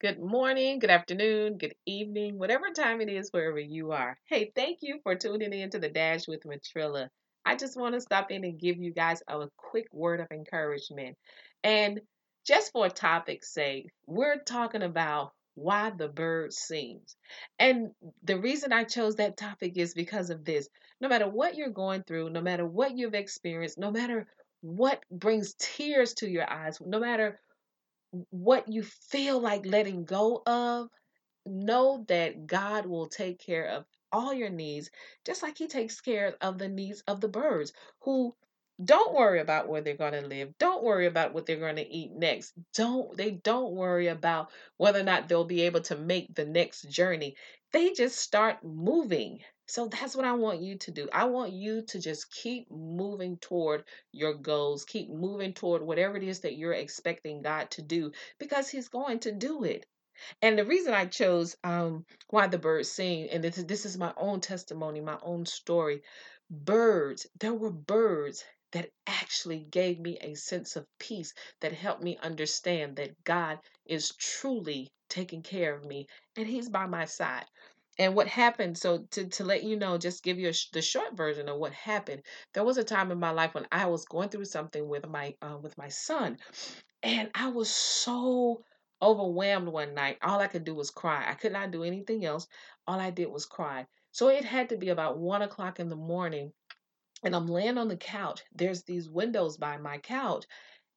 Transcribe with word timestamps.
good 0.00 0.18
morning, 0.18 0.78
good 0.78 0.90
afternoon, 0.90 1.58
good 1.58 1.74
evening, 1.86 2.38
whatever 2.38 2.70
time 2.74 3.00
it 3.00 3.08
is, 3.08 3.30
wherever 3.30 3.58
you 3.58 3.92
are. 3.92 4.18
Hey, 4.26 4.50
thank 4.54 4.78
you 4.80 5.00
for 5.02 5.14
tuning 5.14 5.52
in 5.52 5.70
to 5.70 5.78
the 5.78 5.88
Dash 5.88 6.26
with 6.26 6.44
Matrilla. 6.44 7.08
I 7.44 7.56
just 7.56 7.78
want 7.78 7.94
to 7.94 8.00
stop 8.00 8.30
in 8.30 8.44
and 8.44 8.58
give 8.58 8.78
you 8.78 8.92
guys 8.92 9.22
a 9.28 9.46
quick 9.56 9.86
word 9.92 10.20
of 10.20 10.28
encouragement. 10.30 11.16
And 11.62 12.00
just 12.46 12.72
for 12.72 12.88
topic's 12.88 13.52
sake, 13.52 13.90
we're 14.06 14.38
talking 14.38 14.82
about 14.82 15.32
why 15.54 15.90
the 15.90 16.08
bird 16.08 16.52
sings. 16.52 17.16
And 17.58 17.90
the 18.22 18.38
reason 18.38 18.72
I 18.72 18.84
chose 18.84 19.16
that 19.16 19.36
topic 19.36 19.76
is 19.76 19.94
because 19.94 20.30
of 20.30 20.44
this. 20.44 20.68
No 21.00 21.08
matter 21.08 21.28
what 21.28 21.56
you're 21.56 21.70
going 21.70 22.02
through, 22.04 22.30
no 22.30 22.40
matter 22.40 22.66
what 22.66 22.96
you've 22.96 23.14
experienced, 23.14 23.78
no 23.78 23.90
matter 23.90 24.26
what 24.62 25.02
brings 25.10 25.54
tears 25.58 26.14
to 26.14 26.28
your 26.28 26.50
eyes, 26.50 26.78
no 26.80 27.00
matter 27.00 27.40
what 28.30 28.68
you 28.68 28.82
feel 28.82 29.40
like 29.40 29.66
letting 29.66 30.04
go 30.04 30.42
of, 30.46 30.88
know 31.46 32.04
that 32.08 32.46
God 32.46 32.86
will 32.86 33.08
take 33.08 33.38
care 33.40 33.66
of 33.66 33.84
all 34.12 34.34
your 34.34 34.50
needs, 34.50 34.90
just 35.24 35.42
like 35.42 35.58
He 35.58 35.66
takes 35.68 36.00
care 36.00 36.34
of 36.40 36.58
the 36.58 36.68
needs 36.68 37.02
of 37.06 37.20
the 37.20 37.28
birds 37.28 37.72
who 38.00 38.34
don't 38.82 39.14
worry 39.14 39.40
about 39.40 39.68
where 39.68 39.82
they're 39.82 39.94
going 39.96 40.14
to 40.14 40.26
live. 40.26 40.56
Don't 40.58 40.82
worry 40.82 41.06
about 41.06 41.34
what 41.34 41.44
they're 41.46 41.56
going 41.56 41.76
to 41.76 41.88
eat 41.88 42.12
next. 42.12 42.52
Don't 42.74 43.14
they 43.16 43.32
don't 43.32 43.72
worry 43.72 44.08
about 44.08 44.50
whether 44.78 45.00
or 45.00 45.04
not 45.04 45.28
they'll 45.28 45.44
be 45.44 45.62
able 45.62 45.82
to 45.82 45.96
make 45.96 46.34
the 46.34 46.46
next 46.46 46.82
journey. 46.90 47.36
They 47.72 47.92
just 47.92 48.16
start 48.18 48.64
moving. 48.64 49.40
So 49.70 49.86
that's 49.86 50.16
what 50.16 50.24
I 50.24 50.32
want 50.32 50.62
you 50.62 50.76
to 50.78 50.90
do. 50.90 51.08
I 51.12 51.26
want 51.26 51.52
you 51.52 51.82
to 51.82 52.00
just 52.00 52.32
keep 52.32 52.68
moving 52.72 53.36
toward 53.36 53.84
your 54.10 54.34
goals. 54.34 54.84
Keep 54.84 55.10
moving 55.10 55.52
toward 55.54 55.82
whatever 55.82 56.16
it 56.16 56.24
is 56.24 56.40
that 56.40 56.56
you're 56.56 56.72
expecting 56.72 57.40
God 57.40 57.70
to 57.72 57.82
do 57.82 58.10
because 58.40 58.68
he's 58.68 58.88
going 58.88 59.20
to 59.20 59.30
do 59.32 59.62
it. 59.62 59.86
And 60.42 60.58
the 60.58 60.64
reason 60.64 60.92
I 60.92 61.06
chose 61.06 61.56
um, 61.62 62.04
why 62.30 62.48
the 62.48 62.58
birds 62.58 62.90
sing, 62.90 63.30
and 63.30 63.44
this 63.44 63.58
is, 63.58 63.66
this 63.66 63.86
is 63.86 63.96
my 63.96 64.12
own 64.16 64.40
testimony, 64.40 65.00
my 65.00 65.18
own 65.22 65.46
story. 65.46 66.02
Birds, 66.50 67.28
there 67.38 67.54
were 67.54 67.70
birds 67.70 68.44
that 68.72 68.90
actually 69.06 69.60
gave 69.70 70.00
me 70.00 70.18
a 70.20 70.34
sense 70.34 70.74
of 70.74 70.86
peace 70.98 71.32
that 71.60 71.72
helped 71.72 72.02
me 72.02 72.18
understand 72.22 72.96
that 72.96 73.22
God 73.22 73.60
is 73.86 74.16
truly 74.16 74.90
taking 75.08 75.42
care 75.42 75.76
of 75.76 75.84
me 75.84 76.08
and 76.36 76.46
He's 76.48 76.68
by 76.68 76.86
my 76.86 77.04
side. 77.04 77.46
And 78.00 78.14
what 78.14 78.28
happened, 78.28 78.78
so 78.78 79.04
to, 79.10 79.26
to 79.28 79.44
let 79.44 79.62
you 79.62 79.76
know, 79.76 79.98
just 79.98 80.24
give 80.24 80.38
you 80.38 80.54
sh- 80.54 80.70
the 80.70 80.80
short 80.80 81.14
version 81.14 81.50
of 81.50 81.58
what 81.58 81.74
happened. 81.74 82.22
There 82.54 82.64
was 82.64 82.78
a 82.78 82.82
time 82.82 83.10
in 83.10 83.20
my 83.20 83.30
life 83.30 83.52
when 83.52 83.66
I 83.70 83.88
was 83.88 84.06
going 84.06 84.30
through 84.30 84.46
something 84.46 84.88
with 84.88 85.06
my 85.06 85.34
uh, 85.42 85.58
with 85.60 85.76
my 85.76 85.88
son, 85.88 86.38
and 87.02 87.30
I 87.34 87.48
was 87.48 87.68
so 87.68 88.64
overwhelmed 89.02 89.68
one 89.68 89.92
night. 89.92 90.16
All 90.22 90.40
I 90.40 90.46
could 90.46 90.64
do 90.64 90.74
was 90.74 90.90
cry. 90.90 91.26
I 91.28 91.34
could 91.34 91.52
not 91.52 91.72
do 91.72 91.84
anything 91.84 92.24
else. 92.24 92.46
All 92.86 92.98
I 92.98 93.10
did 93.10 93.26
was 93.26 93.44
cry. 93.44 93.86
So 94.12 94.28
it 94.28 94.46
had 94.46 94.70
to 94.70 94.78
be 94.78 94.88
about 94.88 95.18
one 95.18 95.42
o'clock 95.42 95.78
in 95.78 95.90
the 95.90 95.96
morning. 95.96 96.52
And 97.22 97.36
I'm 97.36 97.48
laying 97.48 97.76
on 97.76 97.88
the 97.88 97.98
couch. 97.98 98.42
There's 98.54 98.82
these 98.84 99.10
windows 99.10 99.58
by 99.58 99.76
my 99.76 99.98
couch. 99.98 100.46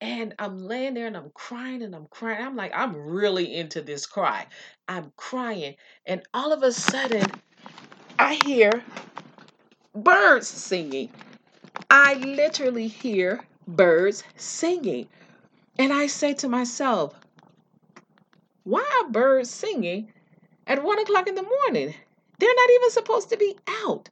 And 0.00 0.34
I'm 0.38 0.58
laying 0.58 0.94
there 0.94 1.06
and 1.08 1.16
I'm 1.16 1.30
crying 1.34 1.82
and 1.82 1.94
I'm 1.94 2.06
crying. 2.06 2.44
I'm 2.44 2.56
like, 2.56 2.72
I'm 2.74 2.96
really 2.96 3.56
into 3.56 3.82
this 3.82 4.06
cry. 4.06 4.46
I'm 4.86 5.12
crying. 5.16 5.74
And 6.06 6.22
all 6.32 6.52
of 6.52 6.62
a 6.62 6.72
sudden, 6.72 7.26
I 8.18 8.34
hear 8.44 8.82
birds 9.94 10.46
singing. 10.46 11.10
I 11.90 12.14
literally 12.14 12.86
hear 12.86 13.44
birds 13.66 14.22
singing. 14.36 15.08
And 15.78 15.92
I 15.92 16.06
say 16.06 16.34
to 16.34 16.48
myself, 16.48 17.14
why 18.64 18.84
are 19.02 19.10
birds 19.10 19.50
singing 19.50 20.12
at 20.66 20.82
one 20.82 20.98
o'clock 21.00 21.28
in 21.28 21.34
the 21.34 21.42
morning? 21.42 21.94
They're 22.38 22.54
not 22.54 22.70
even 22.70 22.90
supposed 22.90 23.30
to 23.30 23.36
be 23.36 23.56
out. 23.84 24.10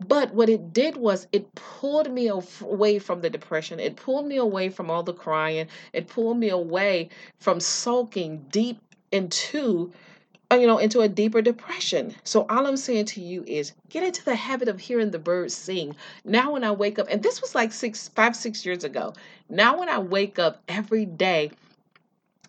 But 0.00 0.34
what 0.34 0.48
it 0.48 0.72
did 0.72 0.96
was 0.96 1.28
it 1.32 1.54
pulled 1.54 2.10
me 2.10 2.26
away 2.28 2.98
from 2.98 3.20
the 3.20 3.30
depression. 3.30 3.78
It 3.78 3.96
pulled 3.96 4.26
me 4.26 4.36
away 4.36 4.68
from 4.68 4.90
all 4.90 5.02
the 5.02 5.12
crying. 5.12 5.68
It 5.92 6.08
pulled 6.08 6.38
me 6.38 6.48
away 6.48 7.10
from 7.38 7.60
sulking 7.60 8.44
deep 8.50 8.78
into 9.12 9.92
uh, 10.50 10.56
you 10.56 10.66
know 10.66 10.78
into 10.78 11.00
a 11.00 11.08
deeper 11.08 11.40
depression 11.40 12.14
so 12.24 12.44
all 12.48 12.66
i'm 12.66 12.76
saying 12.76 13.04
to 13.04 13.20
you 13.20 13.44
is 13.46 13.72
get 13.88 14.02
into 14.02 14.24
the 14.24 14.34
habit 14.34 14.68
of 14.68 14.78
hearing 14.80 15.10
the 15.10 15.18
birds 15.18 15.54
sing 15.54 15.94
now 16.24 16.52
when 16.52 16.64
i 16.64 16.70
wake 16.70 16.98
up 16.98 17.06
and 17.10 17.22
this 17.22 17.40
was 17.40 17.54
like 17.54 17.72
six 17.72 18.08
five 18.08 18.36
six 18.36 18.66
years 18.66 18.84
ago 18.84 19.14
now 19.48 19.78
when 19.78 19.88
i 19.88 19.98
wake 19.98 20.38
up 20.38 20.60
every 20.68 21.06
day 21.06 21.50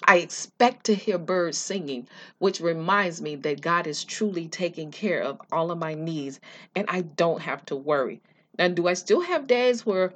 I 0.04 0.18
expect 0.18 0.86
to 0.86 0.94
hear 0.94 1.18
birds 1.18 1.58
singing, 1.58 2.08
which 2.40 2.60
reminds 2.60 3.22
me 3.22 3.36
that 3.38 3.62
God 3.62 3.88
is 3.88 4.04
truly 4.04 4.48
taking 4.48 4.92
care 4.92 5.22
of 5.22 5.40
all 5.52 5.72
of 5.72 5.78
my 5.78 5.94
needs 5.94 6.40
and 6.76 6.86
I 6.90 7.02
don't 7.02 7.42
have 7.42 7.66
to 7.68 7.76
worry. 7.76 8.22
Now, 8.60 8.68
do 8.68 8.88
I 8.88 8.94
still 8.94 9.22
have 9.22 9.48
days 9.48 9.86
where 9.86 10.14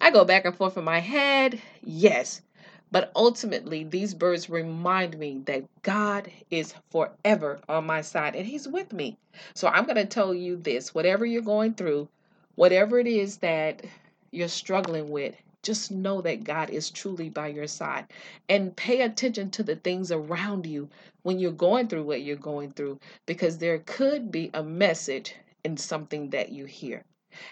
I 0.00 0.10
go 0.10 0.24
back 0.24 0.44
and 0.44 0.54
forth 0.54 0.76
in 0.76 0.84
my 0.84 1.00
head? 1.00 1.60
Yes. 1.82 2.42
But 2.90 3.10
ultimately, 3.16 3.82
these 3.82 4.14
birds 4.14 4.48
remind 4.48 5.18
me 5.18 5.40
that 5.46 5.64
God 5.82 6.30
is 6.50 6.74
forever 6.90 7.60
on 7.68 7.86
my 7.86 8.02
side 8.02 8.36
and 8.36 8.46
He's 8.46 8.68
with 8.68 8.92
me. 8.92 9.16
So 9.54 9.68
I'm 9.68 9.84
going 9.84 9.96
to 9.96 10.06
tell 10.06 10.32
you 10.34 10.56
this 10.56 10.94
whatever 10.94 11.26
you're 11.26 11.42
going 11.42 11.74
through, 11.74 12.08
whatever 12.54 12.98
it 12.98 13.06
is 13.06 13.38
that 13.38 13.84
you're 14.30 14.48
struggling 14.48 15.10
with, 15.10 15.34
just 15.64 15.90
know 15.90 16.20
that 16.20 16.44
God 16.44 16.70
is 16.70 16.90
truly 16.90 17.28
by 17.28 17.48
your 17.48 17.66
side 17.66 18.06
and 18.48 18.76
pay 18.76 19.00
attention 19.00 19.50
to 19.52 19.64
the 19.64 19.76
things 19.76 20.12
around 20.12 20.66
you 20.66 20.88
when 21.22 21.38
you're 21.38 21.50
going 21.50 21.88
through 21.88 22.04
what 22.04 22.22
you're 22.22 22.36
going 22.36 22.70
through 22.72 23.00
because 23.26 23.58
there 23.58 23.80
could 23.80 24.30
be 24.30 24.50
a 24.54 24.62
message 24.62 25.34
in 25.64 25.76
something 25.76 26.30
that 26.30 26.52
you 26.52 26.66
hear. 26.66 27.04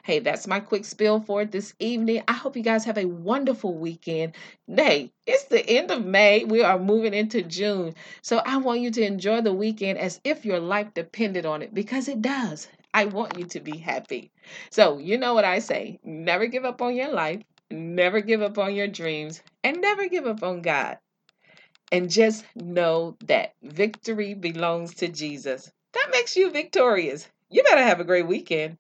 Hey, 0.05 0.21
that's 0.21 0.47
my 0.47 0.61
quick 0.61 0.85
spill 0.85 1.21
for 1.21 1.43
it 1.43 1.51
this 1.51 1.75
evening. 1.81 2.23
I 2.29 2.35
hope 2.35 2.57
you 2.57 2.63
guys 2.63 2.85
have 2.85 2.99
a 2.99 3.05
wonderful 3.05 3.75
weekend. 3.75 4.37
Hey, 4.69 5.11
it's 5.27 5.45
the 5.45 5.69
end 5.69 5.91
of 5.91 6.05
May. 6.05 6.45
We 6.45 6.63
are 6.63 6.79
moving 6.79 7.15
into 7.15 7.43
June. 7.43 7.95
So 8.21 8.41
I 8.47 8.59
want 8.59 8.81
you 8.81 8.93
to 8.93 9.03
enjoy 9.03 9.41
the 9.41 9.53
weekend 9.53 9.99
as 9.99 10.21
if 10.23 10.45
your 10.45 10.61
life 10.61 10.95
depended 10.95 11.47
on 11.47 11.63
it 11.63 11.75
because 11.75 12.07
it 12.07 12.23
does. 12.23 12.69
I 12.95 13.07
want 13.07 13.39
you 13.39 13.45
to 13.47 13.61
be 13.61 13.79
happy. 13.79 14.31
So, 14.71 14.99
you 14.99 15.17
know 15.19 15.35
what 15.35 15.45
I 15.45 15.59
say 15.61 15.99
never 16.05 16.47
give 16.47 16.65
up 16.65 16.83
on 16.83 16.95
your 16.95 17.11
life, 17.11 17.43
never 17.73 18.21
give 18.21 18.43
up 18.43 18.59
on 18.59 18.75
your 18.75 18.89
dreams, 18.89 19.43
and 19.65 19.81
never 19.81 20.09
give 20.09 20.27
up 20.27 20.43
on 20.43 20.63
God. 20.63 20.99
And 21.91 22.11
just 22.11 22.45
know 22.55 23.17
that 23.27 23.55
victory 23.63 24.35
belongs 24.35 24.95
to 24.97 25.09
Jesus. 25.09 25.71
That 25.93 26.09
makes 26.13 26.37
you 26.37 26.51
victorious. 26.51 27.29
You 27.51 27.63
better 27.63 27.83
have 27.83 28.01
a 28.01 28.05
great 28.05 28.27
weekend. 28.27 28.79